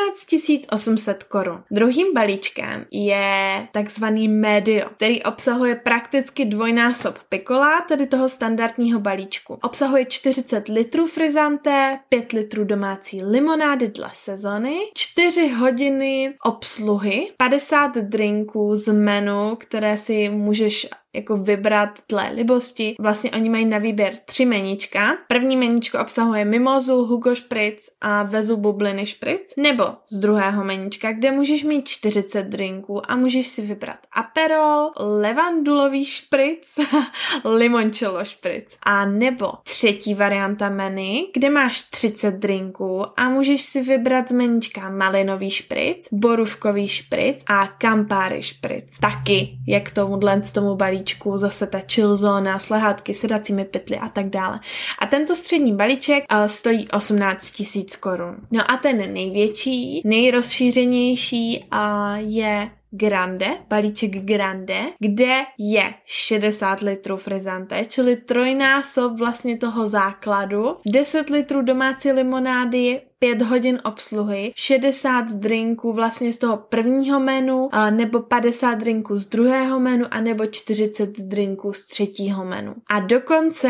800 0.72 1.24
korun. 1.24 1.62
Druhým 1.70 2.06
balíčkem 2.14 2.86
je 2.90 3.68
takzvaný 3.72 4.28
medio, 4.28 4.88
který 4.96 5.22
obsahuje 5.26 5.74
prakticky 5.74 6.44
dvojnásob 6.44 7.18
pikola, 7.28 7.80
tedy 7.80 8.06
toho 8.06 8.28
standardního 8.28 9.00
balíčku. 9.00 9.58
Obsahuje 9.62 10.04
40 10.04 10.68
litrů 10.68 11.06
frizanté, 11.06 11.98
5 12.08 12.32
litrů 12.32 12.64
domácí 12.64 13.22
limonády 13.22 13.88
dle 13.88 14.10
sezony, 14.12 14.76
4 14.94 15.48
hodiny 15.48 16.34
obsluhy, 16.44 17.32
50 17.36 17.96
drinků 17.96 18.76
z 18.76 18.92
menu, 18.92 19.56
které 19.60 19.98
si 19.98 20.28
můžeš 20.28 20.86
jako 21.16 21.36
vybrat 21.36 21.98
dle 22.08 22.30
libosti. 22.34 22.94
Vlastně 23.00 23.30
oni 23.30 23.50
mají 23.50 23.64
na 23.64 23.78
výběr 23.78 24.12
tři 24.24 24.44
menička. 24.44 25.16
První 25.28 25.56
meničko 25.56 25.98
obsahuje 25.98 26.44
mimozu, 26.44 27.04
Hugo 27.04 27.36
Spritz 27.36 27.88
a 28.00 28.22
Vezu 28.22 28.56
bubliny 28.56 29.06
Spritz. 29.06 29.52
Nebo 29.56 29.84
z 30.08 30.18
druhého 30.18 30.64
menička, 30.64 31.12
kde 31.12 31.30
můžeš 31.30 31.62
mít 31.64 31.88
40 31.88 32.42
drinků 32.42 33.10
a 33.10 33.16
můžeš 33.16 33.46
si 33.46 33.62
vybrat 33.62 33.98
Aperol, 34.12 34.90
levandulový 34.98 36.04
Spritz, 36.04 36.68
limoncello 37.44 38.24
Spritz. 38.24 38.76
A 38.82 39.06
nebo 39.06 39.52
třetí 39.62 40.14
varianta 40.14 40.68
menu, 40.68 41.26
kde 41.34 41.50
máš 41.50 41.82
30 41.82 42.30
drinků 42.30 43.04
a 43.16 43.28
můžeš 43.28 43.62
si 43.62 43.82
vybrat 43.82 44.28
z 44.28 44.32
menička 44.32 44.90
malinový 44.90 45.50
špric, 45.50 46.08
borůvkový 46.12 46.88
špric 46.88 47.44
a 47.46 47.66
kampáry 47.66 48.42
špric. 48.42 48.98
Taky, 48.98 49.58
jak 49.68 49.90
tomuhle 49.90 50.42
tomu 50.54 50.76
balíčku 50.76 51.05
balíčku, 51.06 51.36
zase 51.36 51.66
ta 51.66 51.80
chill 51.92 52.16
zóna, 52.16 52.58
slehátky, 52.58 53.14
sedacími 53.14 53.64
pytly 53.64 53.96
a 53.96 54.08
tak 54.08 54.26
dále. 54.26 54.60
A 54.98 55.06
tento 55.06 55.36
střední 55.36 55.76
balíček 55.76 56.24
uh, 56.32 56.46
stojí 56.46 56.88
18 56.88 57.50
tisíc 57.50 57.96
korun. 57.96 58.36
No 58.50 58.70
a 58.70 58.76
ten 58.76 59.12
největší, 59.12 60.02
nejrozšířenější 60.04 61.64
uh, 61.72 61.78
je 62.16 62.70
Grande, 62.90 63.46
balíček 63.68 64.10
Grande, 64.10 64.80
kde 64.98 65.44
je 65.58 65.94
60 66.04 66.80
litrů 66.80 67.16
frizante, 67.16 67.84
čili 67.88 68.16
trojnásob 68.16 69.18
vlastně 69.18 69.56
toho 69.56 69.88
základu, 69.88 70.76
10 70.86 71.30
litrů 71.30 71.62
domácí 71.62 72.12
limonády, 72.12 73.00
5 73.18 73.42
hodin 73.42 73.78
obsluhy, 73.84 74.52
60 74.56 75.32
drinků 75.32 75.92
vlastně 75.92 76.32
z 76.32 76.38
toho 76.38 76.56
prvního 76.56 77.20
menu, 77.20 77.68
nebo 77.90 78.20
50 78.20 78.74
drinků 78.74 79.18
z 79.18 79.26
druhého 79.26 79.80
menu, 79.80 80.04
a 80.10 80.20
nebo 80.20 80.46
40 80.46 81.18
drinků 81.20 81.72
z 81.72 81.86
třetího 81.86 82.44
menu. 82.44 82.74
A 82.90 83.00
dokonce 83.00 83.68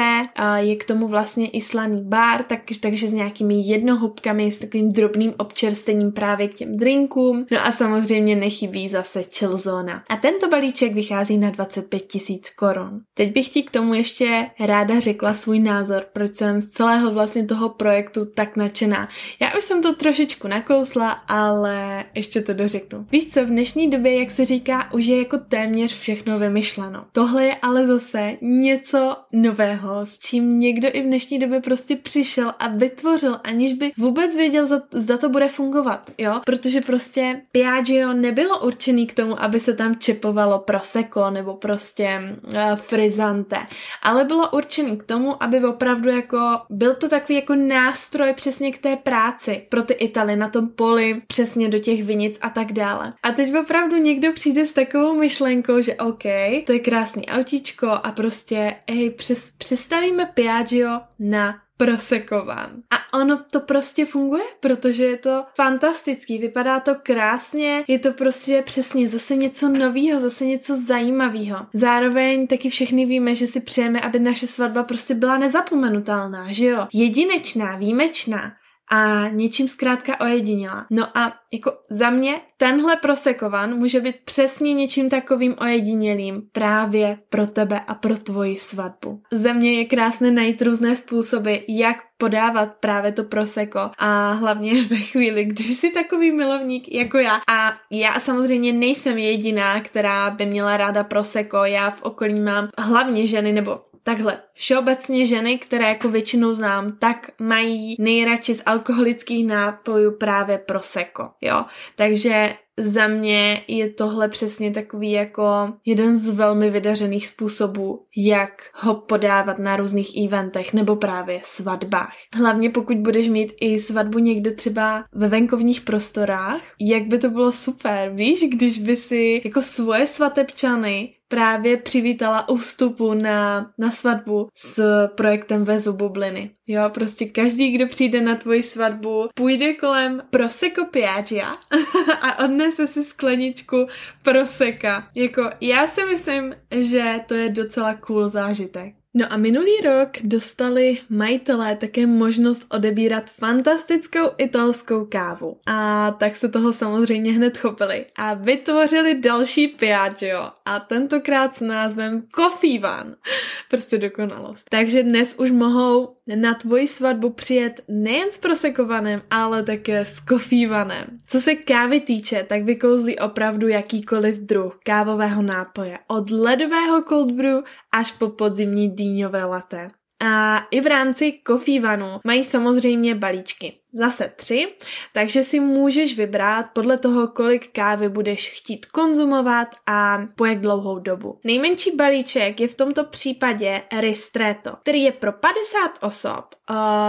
je 0.57 0.77
k 0.77 0.85
tomu 0.85 1.09
vlastně 1.09 1.49
i 1.49 1.61
slaný 1.61 2.03
bar, 2.03 2.43
tak, 2.43 2.61
takže 2.81 3.09
s 3.09 3.13
nějakými 3.13 3.69
jednohubkami, 3.69 4.53
s 4.53 4.59
takovým 4.59 4.93
drobným 4.93 5.35
občerstením 5.39 6.13
právě 6.13 6.49
k 6.49 6.55
těm 6.55 6.77
drinkům. 6.77 7.47
No 7.51 7.67
a 7.67 7.73
samozřejmě 7.73 8.37
nechybí 8.37 8.89
zase 8.89 9.23
chill 9.23 9.59
zóna. 9.59 10.03
A 10.09 10.17
tento 10.17 10.49
balíček 10.49 10.93
vychází 10.93 11.39
na 11.39 11.51
25 11.51 12.01
tisíc 12.01 12.51
korun. 12.51 13.01
Teď 13.15 13.33
bych 13.33 13.49
ti 13.49 13.63
k 13.63 13.71
tomu 13.71 13.95
ještě 13.95 14.51
ráda 14.61 15.01
řekla 15.01 15.35
svůj 15.35 15.61
názor, 15.61 16.05
proč 16.13 16.35
jsem 16.35 16.61
z 16.61 16.71
celého 16.71 17.11
vlastně 17.13 17.45
toho 17.45 17.69
projektu 17.69 18.25
tak 18.35 18.57
nadšená. 18.57 19.09
Já 19.41 19.57
už 19.59 19.65
jsem 19.65 19.83
to 19.83 19.95
trošičku 19.95 20.49
nakousla, 20.49 21.11
ale 21.11 22.05
ještě 22.15 22.43
to 22.43 22.55
dořeknu. 22.55 23.07
Víš 23.13 23.29
co, 23.29 23.45
v 23.45 23.49
dnešní 23.49 23.91
době, 23.91 24.19
jak 24.19 24.31
se 24.31 24.45
říká, 24.45 24.93
už 24.93 25.07
je 25.07 25.19
jako 25.19 25.39
téměř 25.39 25.99
všechno 25.99 26.39
vymyšleno. 26.39 27.05
Tohle 27.13 27.45
je 27.45 27.57
ale 27.63 27.87
zase 27.87 28.37
něco 28.41 29.17
nového, 29.33 30.07
s 30.07 30.19
čím 30.19 30.59
někdo 30.59 30.89
i 30.93 31.03
v 31.03 31.05
dnešní 31.05 31.39
době 31.39 31.61
prostě 31.61 31.97
přišel 31.97 32.55
a 32.59 32.69
vytvořil, 32.69 33.41
aniž 33.45 33.73
by 33.73 33.93
vůbec 33.99 34.37
věděl, 34.37 34.67
zda 34.93 35.19
to 35.19 35.29
bude 35.29 35.49
fungovat, 35.49 36.11
jo? 36.19 36.41
Protože 36.47 36.81
prostě 36.81 37.43
Piaggio 37.53 38.13
nebylo 38.13 38.65
určený 38.65 39.07
k 39.07 39.15
tomu, 39.15 39.43
aby 39.43 39.61
se 39.61 39.73
tam 39.73 39.97
čepovalo 39.97 40.59
prosecco 40.59 41.31
nebo 41.31 41.55
prostě 41.55 42.37
uh, 42.43 42.77
frizante, 42.77 43.57
ale 44.03 44.25
bylo 44.25 44.51
určený 44.51 44.97
k 44.97 45.07
tomu, 45.07 45.43
aby 45.43 45.65
opravdu 45.65 46.11
jako 46.11 46.39
byl 46.71 46.95
to 46.95 47.09
takový 47.09 47.35
jako 47.35 47.55
nástroj 47.55 48.33
přesně 48.33 48.73
k 48.73 48.79
té 48.79 48.97
práci 48.97 49.26
práci 49.27 49.63
pro 49.69 49.83
ty 49.83 49.93
Italy 49.93 50.37
na 50.37 50.49
tom 50.49 50.69
poli, 50.69 51.23
přesně 51.27 51.69
do 51.69 51.79
těch 51.79 52.05
vinic 52.05 52.39
a 52.41 52.51
tak 52.51 52.73
dále. 52.73 53.13
A 53.23 53.33
teď 53.33 53.55
opravdu 53.57 53.97
někdo 53.97 54.33
přijde 54.33 54.67
s 54.67 54.73
takovou 54.73 55.15
myšlenkou, 55.15 55.81
že 55.81 55.95
OK, 55.95 56.23
to 56.67 56.73
je 56.73 56.79
krásný 56.79 57.27
autíčko 57.27 57.91
a 57.91 58.13
prostě, 58.13 58.75
hej, 58.91 59.11
přes, 59.11 59.51
přestavíme 59.59 60.27
Piaggio 60.35 61.01
na 61.19 61.55
prosekovan. 61.77 62.71
A 62.91 63.19
ono 63.19 63.45
to 63.51 63.61
prostě 63.61 64.07
funguje, 64.07 64.45
protože 64.61 65.05
je 65.05 65.17
to 65.17 65.45
fantastický, 65.55 66.39
vypadá 66.39 66.81
to 66.81 66.95
krásně, 67.03 67.85
je 67.89 67.99
to 67.99 68.13
prostě 68.13 68.63
přesně 68.63 69.09
zase 69.09 69.37
něco 69.37 69.69
nového, 69.69 70.21
zase 70.21 70.45
něco 70.45 70.77
zajímavého. 70.87 71.67
Zároveň 71.75 72.47
taky 72.47 72.71
všechny 72.71 73.07
víme, 73.07 73.35
že 73.35 73.47
si 73.47 73.61
přejeme, 73.61 74.01
aby 74.01 74.19
naše 74.19 74.47
svatba 74.47 74.83
prostě 74.83 75.15
byla 75.15 75.39
nezapomenutelná, 75.39 76.53
že 76.53 76.67
jo? 76.67 76.87
Jedinečná, 76.93 77.77
výjimečná 77.77 78.53
a 78.91 79.29
něčím 79.29 79.69
zkrátka 79.69 80.21
ojediněla. 80.21 80.87
No 80.91 81.19
a 81.19 81.33
jako 81.53 81.73
za 81.91 82.11
mě 82.11 82.41
tenhle 82.57 82.97
prosekovan 82.97 83.79
může 83.79 84.01
být 84.01 84.17
přesně 84.25 84.75
něčím 84.75 85.11
takovým 85.11 85.55
ojedinělým 85.61 86.43
právě 86.53 87.19
pro 87.29 87.47
tebe 87.47 87.81
a 87.87 87.95
pro 87.95 88.19
tvoji 88.19 88.57
svatbu. 88.57 89.23
Za 89.33 89.53
mě 89.53 89.79
je 89.79 89.85
krásné 89.85 90.31
najít 90.31 90.63
různé 90.63 90.97
způsoby, 90.97 91.55
jak 91.69 91.97
podávat 92.19 92.75
právě 92.81 93.13
to 93.13 93.25
proseko 93.25 93.81
a 93.99 94.33
hlavně 94.33 94.83
ve 94.91 94.97
chvíli, 94.97 95.45
když 95.45 95.67
jsi 95.67 95.91
takový 95.91 96.33
milovník 96.33 96.95
jako 96.95 97.19
já. 97.19 97.41
A 97.49 97.73
já 97.91 98.21
samozřejmě 98.21 98.73
nejsem 98.73 99.19
jediná, 99.19 99.81
která 99.81 100.31
by 100.31 100.47
měla 100.47 100.77
ráda 100.77 101.05
proseko. 101.05 101.57
Já 101.57 101.91
v 101.91 102.03
okolí 102.03 102.41
mám 102.41 102.69
hlavně 102.79 103.27
ženy 103.27 103.53
nebo 103.53 103.81
Takhle, 104.07 104.39
všeobecně 104.53 105.27
ženy, 105.27 105.59
které 105.59 105.89
jako 105.89 106.09
většinou 106.09 106.53
znám, 106.53 106.97
tak 106.99 107.31
mají 107.39 107.97
nejradši 107.99 108.55
z 108.55 108.63
alkoholických 108.67 109.47
nápojů 109.47 110.17
právě 110.17 110.59
prosecco, 110.59 111.31
jo. 111.41 111.65
Takže 111.97 112.55
za 112.81 113.07
mě 113.07 113.63
je 113.69 113.91
tohle 113.91 114.29
přesně 114.29 114.71
takový 114.71 115.13
jako 115.13 115.73
jeden 115.85 116.19
z 116.19 116.29
velmi 116.29 116.71
vydařených 116.71 117.29
způsobů, 117.29 118.05
jak 118.17 118.51
ho 118.75 118.95
podávat 118.95 119.59
na 119.59 119.77
různých 119.77 120.25
eventech 120.27 120.73
nebo 120.73 120.97
právě 120.97 121.41
svatbách. 121.45 122.15
Hlavně 122.35 122.71
pokud 122.71 122.97
budeš 122.97 123.29
mít 123.29 123.53
i 123.61 123.79
svatbu 123.79 124.19
někde 124.19 124.51
třeba 124.51 125.05
ve 125.13 125.29
venkovních 125.29 125.81
prostorách, 125.81 126.63
jak 126.81 127.03
by 127.03 127.19
to 127.19 127.31
bylo 127.31 127.53
super, 127.53 128.11
víš, 128.11 128.45
když 128.49 128.79
by 128.79 128.97
si 128.97 129.43
jako 129.45 129.63
svoje 129.63 130.07
svatebčany 130.07 131.16
právě 131.29 131.77
přivítala 131.77 132.49
ústupu 132.49 133.15
na, 133.15 133.71
na 133.79 133.91
svatbu 133.91 134.49
s 134.55 135.07
projektem 135.09 135.65
Vezu 135.65 135.93
bubliny. 135.93 136.51
Jo, 136.67 136.83
prostě 136.95 137.27
každý, 137.27 137.71
kdo 137.71 137.87
přijde 137.87 138.21
na 138.21 138.35
tvoji 138.35 138.63
svatbu, 138.63 139.29
půjde 139.35 139.75
kolem 139.75 140.23
Prosecco 140.31 140.85
Piaggia 140.85 141.53
a 142.23 142.45
odnese 142.45 142.87
si 142.87 143.05
skleničku 143.05 143.87
Proseka. 144.23 145.09
Jako, 145.15 145.51
já 145.61 145.87
si 145.87 146.05
myslím, 146.05 146.55
že 146.71 147.21
to 147.27 147.35
je 147.35 147.49
docela 147.49 147.95
cool 147.95 148.29
zážitek. 148.29 148.95
No 149.19 149.33
a 149.33 149.37
minulý 149.37 149.81
rok 149.85 150.09
dostali 150.23 150.99
majitelé 151.09 151.77
také 151.77 152.07
možnost 152.07 152.67
odebírat 152.71 153.31
fantastickou 153.31 154.31
italskou 154.39 155.05
kávu. 155.05 155.57
A 155.67 156.11
tak 156.11 156.37
se 156.37 156.49
toho 156.49 156.73
samozřejmě 156.73 157.33
hned 157.33 157.59
chopili 157.59 158.07
a 158.17 158.35
vytvořili 158.35 159.21
další 159.21 159.69
Piaggio 159.69 160.51
a 160.65 160.81
tentokrát 160.81 161.55
s 161.55 161.61
názvem 161.61 162.23
Coffee 162.35 162.81
Van. 162.81 163.17
Prostě 163.71 163.99
dokonalost. 163.99 164.67
Takže 164.71 165.03
dnes 165.03 165.35
už 165.39 165.51
mohou 165.51 166.16
na 166.35 166.55
tvoji 166.55 166.89
svatbu 166.89 167.31
přijet 167.31 167.81
nejen 167.89 168.33
s 168.33 168.39
prosekovaném, 168.39 169.23
ale 169.31 169.63
také 169.63 170.05
s 170.05 170.21
kofívanem. 170.21 171.19
Co 171.27 171.41
se 171.41 171.55
kávy 171.55 172.01
týče, 172.01 172.43
tak 172.49 172.63
vykouzlí 172.63 173.19
opravdu 173.19 173.69
jakýkoliv 173.69 174.39
druh 174.39 174.79
kávového 174.85 175.43
nápoje. 175.43 175.99
Od 176.07 176.31
ledového 176.31 177.03
cold 177.03 177.31
brew 177.31 177.65
až 177.95 178.13
po 178.13 178.29
podzimní 178.29 178.91
dýňové 178.91 179.45
latte. 179.45 179.91
A 180.21 180.59
i 180.71 180.81
v 180.81 180.87
rámci 180.87 181.41
Coffee 181.47 181.81
Vanu 181.81 182.21
mají 182.25 182.45
samozřejmě 182.45 183.15
balíčky. 183.15 183.81
Zase 183.93 184.33
tři, 184.37 184.75
takže 185.13 185.45
si 185.45 185.61
můžeš 185.61 186.17
vybrat 186.17 186.67
podle 186.73 186.99
toho, 186.99 187.29
kolik 187.29 187.73
kávy 187.73 188.09
budeš 188.09 188.51
chtít 188.51 188.87
konzumovat 188.87 189.69
a 189.87 190.19
po 190.37 190.45
jak 190.45 190.61
dlouhou 190.61 190.99
dobu. 190.99 191.41
Nejmenší 191.45 191.97
balíček 191.97 192.61
je 192.61 192.69
v 192.69 192.75
tomto 192.75 193.05
případě 193.05 193.83
Ristretto, 194.01 194.77
který 194.83 195.03
je 195.03 195.13
pro 195.13 195.33
50 195.33 195.91
osob. 196.01 196.55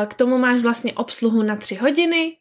K 0.08 0.14
tomu 0.14 0.38
máš 0.38 0.62
vlastně 0.62 0.94
obsluhu 0.94 1.44
na 1.44 1.56
3 1.56 1.76
hodiny, 1.76 2.38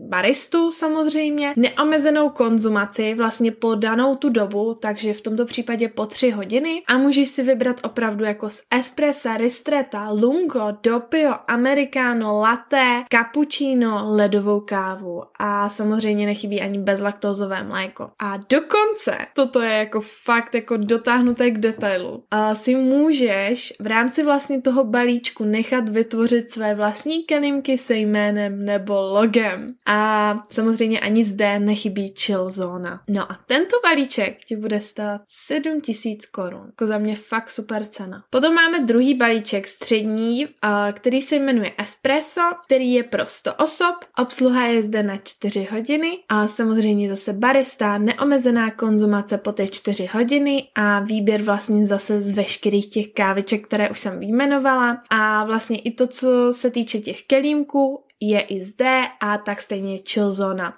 baristu 0.00 0.72
samozřejmě, 0.72 1.54
neomezenou 1.56 2.28
konzumaci 2.28 3.14
vlastně 3.14 3.52
po 3.52 3.74
danou 3.74 4.14
tu 4.14 4.28
dobu, 4.28 4.74
takže 4.80 5.12
v 5.12 5.20
tomto 5.20 5.44
případě 5.44 5.88
po 5.88 6.06
tři 6.06 6.30
hodiny. 6.30 6.82
A 6.88 6.98
můžeš 6.98 7.28
si 7.28 7.42
vybrat 7.42 7.80
opravdu 7.84 8.24
jako 8.24 8.50
z 8.50 8.62
espressa, 8.70 9.36
ristreta, 9.36 10.10
lungo, 10.10 10.68
doppio, 10.82 11.34
americano, 11.48 12.40
latte, 12.40 13.02
cappuccino, 13.12 14.02
ledovou 14.04 14.60
kávu. 14.60 15.22
A 15.38 15.68
samozřejmě 15.68 16.26
nechybí 16.26 16.62
ani 16.62 16.78
bezlaktózové 16.78 17.62
mléko. 17.62 18.10
A 18.18 18.36
dokonce, 18.48 19.18
toto 19.34 19.60
je 19.60 19.72
jako 19.72 20.00
fakt 20.24 20.54
jako 20.54 20.76
dotáhnuté 20.76 21.50
k 21.50 21.58
detailu, 21.58 22.24
a 22.30 22.54
si 22.54 22.74
můžeš 22.74 23.72
v 23.80 23.86
rámci 23.86 24.22
vlastně 24.22 24.62
toho 24.62 24.84
balíčku 24.84 25.44
nechat 25.44 25.88
vytvořit 25.88 26.50
své 26.50 26.74
vlastní 26.74 27.22
kelímky 27.22 27.78
se 27.78 27.96
jménem 27.96 28.64
nebo 28.64 29.00
logem 29.00 29.55
balíčkem. 29.56 29.74
A 29.86 30.34
samozřejmě 30.50 31.00
ani 31.00 31.24
zde 31.24 31.58
nechybí 31.58 32.14
chill 32.18 32.50
zóna. 32.50 33.00
No 33.08 33.32
a 33.32 33.38
tento 33.46 33.76
balíček 33.84 34.44
ti 34.44 34.56
bude 34.56 34.80
stát 34.80 35.20
7000 35.26 36.26
korun. 36.26 36.66
Jako 36.66 36.86
za 36.86 36.98
mě 36.98 37.16
fakt 37.16 37.50
super 37.50 37.86
cena. 37.86 38.24
Potom 38.30 38.54
máme 38.54 38.80
druhý 38.80 39.14
balíček 39.14 39.68
střední, 39.68 40.46
který 40.92 41.22
se 41.22 41.36
jmenuje 41.36 41.72
Espresso, 41.78 42.40
který 42.66 42.92
je 42.92 43.02
pro 43.02 43.26
100 43.26 43.54
osob. 43.54 43.94
Obsluha 44.18 44.66
je 44.66 44.82
zde 44.82 45.02
na 45.02 45.16
4 45.16 45.68
hodiny 45.72 46.18
a 46.28 46.48
samozřejmě 46.48 47.08
zase 47.08 47.32
barista, 47.32 47.98
neomezená 47.98 48.70
konzumace 48.70 49.38
po 49.38 49.52
ty 49.52 49.68
4 49.68 50.08
hodiny 50.12 50.68
a 50.74 51.00
výběr 51.00 51.42
vlastně 51.42 51.86
zase 51.86 52.22
z 52.22 52.32
veškerých 52.32 52.90
těch 52.90 53.12
káviček, 53.12 53.66
které 53.66 53.90
už 53.90 54.00
jsem 54.00 54.20
vyjmenovala 54.20 55.02
a 55.10 55.44
vlastně 55.44 55.78
i 55.78 55.90
to, 55.90 56.06
co 56.06 56.52
se 56.52 56.70
týče 56.70 56.98
těch 56.98 57.22
kelímků 57.22 58.05
je 58.20 58.40
i 58.40 58.60
zde 58.60 59.02
a 59.20 59.38
tak 59.38 59.60
stejně 59.60 59.98
chill 59.98 60.32
zóna. 60.32 60.74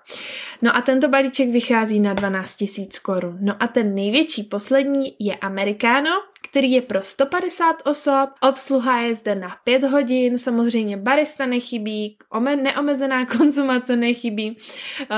No 0.62 0.76
a 0.76 0.80
tento 0.80 1.08
balíček 1.08 1.48
vychází 1.48 2.00
na 2.00 2.14
12 2.14 2.60
000 2.78 2.88
korun. 3.02 3.38
No 3.40 3.54
a 3.60 3.66
ten 3.66 3.94
největší 3.94 4.42
poslední 4.42 5.16
je 5.18 5.36
Americano, 5.36 6.10
který 6.50 6.72
je 6.72 6.82
pro 6.82 7.02
150 7.02 7.76
osob, 7.84 8.30
obsluha 8.48 9.00
je 9.00 9.14
zde 9.14 9.34
na 9.34 9.56
5 9.64 9.84
hodin, 9.84 10.38
samozřejmě 10.38 10.96
barista 10.96 11.46
nechybí, 11.46 12.16
neomezená 12.62 13.26
konzumace 13.38 13.96
nechybí, 13.96 14.58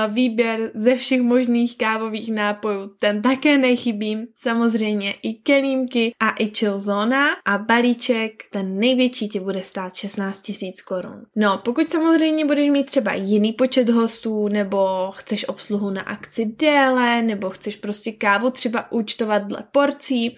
výběr 0.07 0.71
ze 0.73 0.95
všech 0.95 1.21
možných 1.21 1.77
kávových 1.77 2.31
nápojů, 2.31 2.91
ten 2.99 3.21
také 3.21 3.57
nechybí, 3.57 4.27
samozřejmě 4.37 5.13
i 5.23 5.33
kelímky 5.33 6.11
a 6.19 6.29
i 6.29 6.51
chill 6.57 6.79
zóna 6.79 7.27
a 7.45 7.57
balíček, 7.57 8.43
ten 8.51 8.79
největší 8.79 9.29
ti 9.29 9.39
bude 9.39 9.63
stát 9.63 9.95
16 9.95 10.51
000 10.61 10.73
korun. 10.87 11.25
No, 11.35 11.57
pokud 11.57 11.89
samozřejmě 11.89 12.45
budeš 12.45 12.69
mít 12.69 12.85
třeba 12.85 13.13
jiný 13.13 13.53
počet 13.53 13.89
hostů, 13.89 14.47
nebo 14.47 15.11
chceš 15.15 15.47
obsluhu 15.47 15.89
na 15.89 16.01
akci 16.01 16.45
déle, 16.45 17.21
nebo 17.21 17.49
chceš 17.49 17.75
prostě 17.75 18.11
kávu 18.11 18.49
třeba 18.49 18.91
účtovat 18.91 19.43
dle 19.43 19.63
porcí 19.71 20.35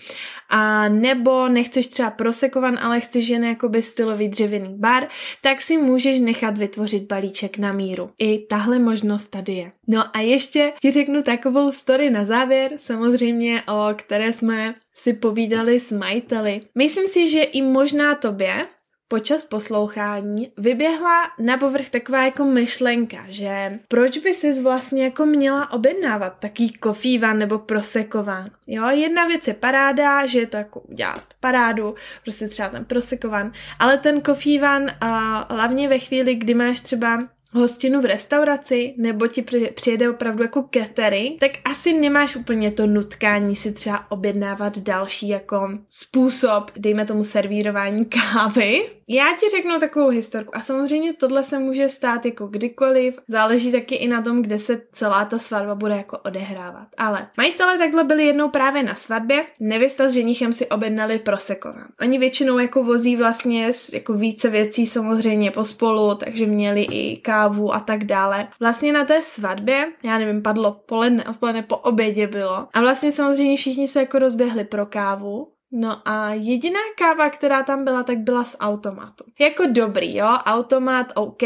a 0.50 0.83
nebo 0.90 1.48
nechceš 1.48 1.88
třeba 1.88 2.10
prosekovan, 2.10 2.80
ale 2.82 3.00
chceš 3.00 3.28
jen 3.28 3.44
jakoby 3.44 3.82
stylový 3.82 4.30
dřevěný 4.30 4.76
bar, 4.78 5.08
tak 5.42 5.62
si 5.62 5.78
můžeš 5.78 6.20
nechat 6.20 6.58
vytvořit 6.58 7.04
balíček 7.04 7.58
na 7.58 7.72
míru. 7.72 8.10
I 8.20 8.40
tahle 8.40 8.80
možnost 8.80 9.28
tady 9.28 9.54
je. 9.54 9.72
No 9.88 10.18
a 10.18 10.20
ještě 10.20 10.74
ti 10.82 10.92
řeknu 10.92 11.24
takovou 11.24 11.72
story 11.72 12.10
na 12.10 12.26
závěr, 12.26 12.72
samozřejmě 12.78 13.64
o 13.68 13.94
které 13.96 14.34
jsme 14.34 14.76
si 14.94 15.14
povídali 15.14 15.80
s 15.80 15.92
majiteli. 15.92 16.62
Myslím 16.76 17.08
si, 17.08 17.28
že 17.28 17.44
i 17.44 17.62
možná 17.62 18.16
tobě 18.16 18.66
počas 19.14 19.44
poslouchání 19.44 20.52
vyběhla 20.58 21.24
na 21.40 21.58
povrch 21.58 21.90
taková 21.90 22.26
jako 22.26 22.46
myšlenka, 22.46 23.26
že 23.28 23.80
proč 23.88 24.18
by 24.18 24.34
si 24.34 24.62
vlastně 24.62 25.04
jako 25.04 25.26
měla 25.26 25.72
objednávat 25.72 26.36
taký 26.40 26.74
kofívan 26.74 27.38
nebo 27.40 27.60
prosekovan. 27.60 28.50
Jo, 28.68 28.90
jedna 28.90 29.26
věc 29.26 29.48
je 29.48 29.54
paráda, 29.54 30.26
že 30.26 30.40
je 30.40 30.48
to 30.48 30.58
jako 30.58 30.80
udělat 30.80 31.24
parádu, 31.40 31.96
prostě 32.24 32.48
třeba 32.48 32.70
ten 32.70 32.86
prosekovan, 32.86 33.52
ale 33.80 33.98
ten 33.98 34.22
kofívan 34.22 34.88
a 35.02 35.46
hlavně 35.54 35.88
ve 35.88 36.00
chvíli, 36.00 36.36
kdy 36.36 36.54
máš 36.54 36.80
třeba 36.80 37.28
hostinu 37.54 38.02
v 38.02 38.06
restauraci 38.06 38.94
nebo 38.98 39.28
ti 39.28 39.46
přijede 39.76 40.10
opravdu 40.10 40.44
jako 40.44 40.70
catering, 40.74 41.40
tak 41.40 41.52
asi 41.66 41.94
nemáš 41.94 42.36
úplně 42.36 42.72
to 42.72 42.88
nutkání 42.88 43.56
si 43.56 43.72
třeba 43.72 44.12
objednávat 44.12 44.78
další 44.78 45.28
jako 45.28 45.70
způsob, 45.90 46.72
dejme 46.78 47.06
tomu 47.06 47.24
servírování 47.24 48.06
kávy, 48.06 48.90
já 49.08 49.26
ti 49.40 49.50
řeknu 49.50 49.80
takovou 49.80 50.10
historku 50.10 50.56
a 50.56 50.62
samozřejmě 50.62 51.14
tohle 51.14 51.44
se 51.44 51.60
může 51.60 51.90
stát 51.90 52.26
jako 52.26 52.48
kdykoliv, 52.48 53.20
záleží 53.28 53.72
taky 53.72 53.96
i 53.96 54.08
na 54.08 54.22
tom, 54.22 54.42
kde 54.42 54.60
se 54.60 54.82
celá 54.92 55.26
ta 55.26 55.40
svatba 55.40 55.76
bude 55.76 55.96
jako 55.96 56.18
odehrávat. 56.18 56.88
Ale 56.98 57.28
majitele 57.38 57.78
takhle 57.78 58.04
byli 58.04 58.26
jednou 58.26 58.50
právě 58.50 58.84
na 58.84 58.96
svatbě, 58.96 59.46
nevěsta 59.60 60.10
s 60.10 60.12
ženichem 60.12 60.54
si 60.54 60.68
objednali 60.68 61.20
prosekova. 61.20 61.80
Oni 62.02 62.18
většinou 62.18 62.60
jako 62.60 62.84
vozí 62.84 63.16
vlastně 63.16 63.72
jako 63.94 64.14
více 64.14 64.50
věcí 64.50 64.86
samozřejmě 64.86 65.52
pospolu, 65.52 66.16
takže 66.16 66.46
měli 66.46 66.84
i 66.84 67.18
kávu 67.18 67.74
a 67.74 67.80
tak 67.80 68.04
dále. 68.04 68.48
Vlastně 68.60 68.94
na 68.94 69.06
té 69.06 69.22
svatbě, 69.22 69.92
já 70.04 70.18
nevím, 70.18 70.42
padlo 70.42 70.72
poledne, 70.86 71.26
odpoledne 71.30 71.64
po 71.64 71.78
obědě 71.78 72.28
bylo 72.28 72.68
a 72.74 72.82
vlastně 72.82 73.12
samozřejmě 73.12 73.58
všichni 73.58 73.88
se 73.88 74.00
jako 74.00 74.20
rozběhli 74.20 74.64
pro 74.64 74.86
kávu 74.86 75.53
No 75.76 76.02
a 76.06 76.34
jediná 76.34 76.80
káva, 76.98 77.30
která 77.30 77.64
tam 77.64 77.84
byla, 77.84 78.04
tak 78.04 78.18
byla 78.18 78.44
z 78.44 78.56
automatu. 78.60 79.24
Jako 79.40 79.64
dobrý, 79.72 80.16
jo, 80.16 80.28
automat 80.28 81.12
OK, 81.16 81.44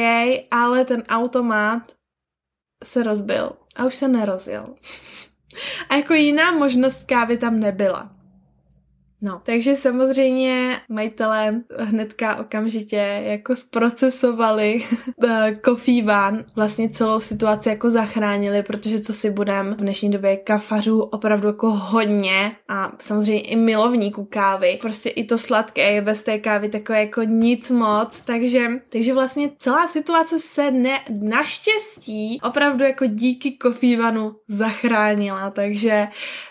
ale 0.52 0.86
ten 0.86 1.04
automat 1.10 1.82
se 2.84 3.04
rozbil 3.04 3.52
a 3.76 3.86
už 3.86 3.96
se 3.96 4.08
nerozjel. 4.08 4.76
A 5.90 5.96
jako 5.96 6.14
jiná 6.14 6.52
možnost 6.52 7.06
kávy 7.06 7.38
tam 7.38 7.60
nebyla. 7.60 8.17
No, 9.22 9.42
takže 9.46 9.76
samozřejmě 9.76 10.80
majitelé 10.90 11.62
hnedka 11.80 12.36
okamžitě 12.36 13.22
jako 13.24 13.56
zprocesovali 13.56 14.84
eh, 15.28 15.60
Coffee 15.66 16.04
Van, 16.04 16.46
vlastně 16.56 16.90
celou 16.90 17.20
situaci 17.20 17.70
jako 17.70 17.90
zachránili, 17.90 18.64
protože 18.64 19.00
co 19.00 19.14
si 19.14 19.32
budem, 19.32 19.74
v 19.74 19.78
dnešní 19.78 20.10
době 20.10 20.38
kafařů 20.38 21.02
opravdu 21.02 21.48
jako 21.48 21.70
hodně 21.70 22.52
a 22.68 22.92
samozřejmě 23.00 23.42
i 23.42 23.56
milovníků 23.56 24.26
kávy. 24.26 24.78
Prostě 24.82 25.10
i 25.10 25.24
to 25.24 25.38
sladké 25.38 25.92
je 25.92 26.02
bez 26.02 26.24
té 26.24 26.40
kávy 26.40 26.70
takové 26.70 27.00
jako 27.00 27.24
nic 27.24 27.72
moc, 27.72 28.22
takže, 28.22 28.68
takže 28.90 29.14
vlastně 29.14 29.50
celá 29.58 29.88
situace 29.88 30.40
se 30.40 30.72
ne, 30.72 31.00
naštěstí 31.24 32.40
opravdu 32.44 32.84
jako 32.84 33.06
díky 33.06 33.58
Coffee 33.62 33.98
Vanu 33.98 34.36
zachránila, 34.48 35.50
takže 35.50 36.08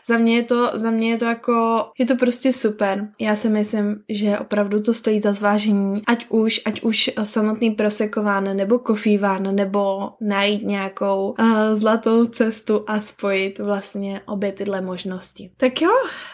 za 0.06 0.18
mě 0.18 0.36
je 0.36 0.42
to, 0.42 0.70
za 0.74 0.90
mě 0.90 1.10
je 1.10 1.18
to 1.18 1.24
jako, 1.24 1.84
je 1.98 2.06
to 2.06 2.16
prostě 2.16 2.52
super. 2.56 3.08
Já 3.20 3.36
si 3.36 3.48
myslím, 3.48 4.02
že 4.08 4.38
opravdu 4.38 4.82
to 4.82 4.94
stojí 4.94 5.20
za 5.20 5.32
zvážení, 5.32 6.02
ať 6.06 6.26
už, 6.28 6.60
ať 6.64 6.82
už 6.82 7.10
samotný 7.24 7.70
prosekován 7.70 8.56
nebo 8.56 8.78
kofíván, 8.78 9.54
nebo 9.54 10.10
najít 10.20 10.62
nějakou 10.62 11.34
uh, 11.38 11.48
zlatou 11.74 12.24
cestu 12.24 12.84
a 12.86 13.00
spojit 13.00 13.58
vlastně 13.58 14.20
obě 14.26 14.52
tyhle 14.52 14.80
možnosti. 14.80 15.50
Tak 15.56 15.82
jo, 15.82 15.90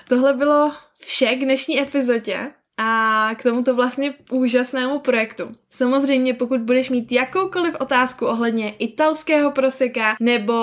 tohle 0.08 0.34
bylo 0.34 0.72
vše 0.98 1.26
k 1.26 1.44
dnešní 1.44 1.80
epizodě 1.80 2.50
a 2.78 3.30
k 3.34 3.42
tomuto 3.42 3.74
vlastně 3.74 4.14
úžasnému 4.30 4.98
projektu. 4.98 5.44
Samozřejmě, 5.74 6.34
pokud 6.34 6.60
budeš 6.60 6.90
mít 6.90 7.12
jakoukoliv 7.12 7.76
otázku 7.80 8.26
ohledně 8.26 8.70
italského 8.70 9.50
proseka 9.50 10.16
nebo 10.20 10.54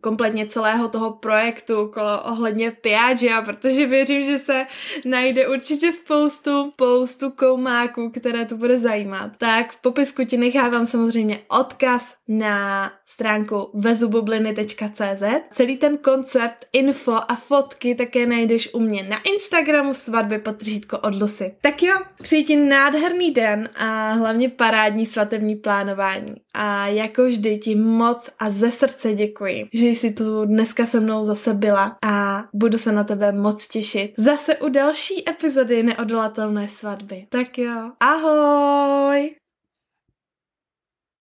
kompletně 0.00 0.46
celého 0.46 0.88
toho 0.88 1.12
projektu 1.12 1.90
kolo 1.94 2.22
ohledně 2.24 2.70
Piaggia, 2.70 3.42
protože 3.42 3.86
věřím, 3.86 4.22
že 4.22 4.38
se 4.38 4.66
najde 5.04 5.48
určitě 5.48 5.92
spoustu, 5.92 6.70
spoustu 6.72 7.30
koumáků, 7.30 8.10
které 8.10 8.44
to 8.44 8.56
bude 8.56 8.78
zajímat, 8.78 9.30
tak 9.38 9.72
v 9.72 9.80
popisku 9.80 10.24
ti 10.24 10.36
nechávám 10.36 10.86
samozřejmě 10.86 11.38
odkaz 11.48 12.14
na 12.28 12.90
stránku 13.06 13.70
vezububliny.cz. 13.74 15.22
Celý 15.50 15.76
ten 15.76 15.98
koncept, 15.98 16.66
info 16.72 17.12
a 17.12 17.34
fotky 17.34 17.94
také 17.94 18.26
najdeš 18.26 18.74
u 18.74 18.80
mě 18.80 19.02
na 19.02 19.16
Instagramu 19.34 19.94
svatby 19.94 20.38
potržítko 20.38 20.98
odlosy. 20.98 21.54
Tak 21.60 21.82
jo, 21.82 21.98
přijď 22.22 22.56
nádherný 22.68 23.30
den 23.30 23.68
a 23.76 24.12
hlavně 24.12 24.51
parádní 24.56 25.06
svatební 25.06 25.56
plánování. 25.56 26.34
A 26.54 26.86
jako 26.86 27.24
vždy 27.24 27.58
ti 27.58 27.74
moc 27.74 28.30
a 28.38 28.50
ze 28.50 28.70
srdce 28.70 29.14
děkuji, 29.14 29.68
že 29.74 29.86
jsi 29.86 30.12
tu 30.12 30.44
dneska 30.44 30.86
se 30.86 31.00
mnou 31.00 31.24
zase 31.24 31.54
byla 31.54 31.96
a 32.04 32.44
budu 32.54 32.78
se 32.78 32.92
na 32.92 33.04
tebe 33.04 33.32
moc 33.32 33.68
těšit. 33.68 34.12
Zase 34.18 34.56
u 34.56 34.68
další 34.68 35.28
epizody 35.28 35.82
Neodolatelné 35.82 36.68
svatby. 36.68 37.26
Tak 37.28 37.58
jo, 37.58 37.90
ahoj! 38.00 39.41